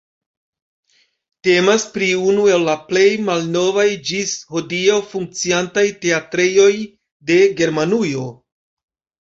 Temas 1.47 1.83
pri 1.97 2.07
unu 2.29 2.47
el 2.53 2.65
la 2.69 2.75
plej 2.87 3.05
malnovaj 3.27 3.85
ĝis 4.13 4.33
hodiaŭ 4.55 4.97
funkciantaj 5.13 5.85
teatrejoj 6.07 6.73
de 7.31 7.41
Germanujo. 7.63 8.27